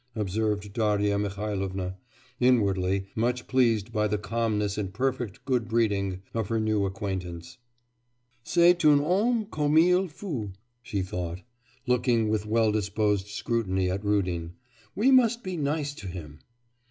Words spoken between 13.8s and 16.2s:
at Rudin; 'we must be nice to